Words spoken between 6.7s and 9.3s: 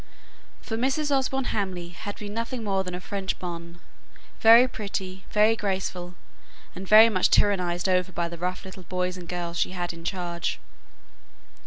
and very much tyrannized over by the rough little boys and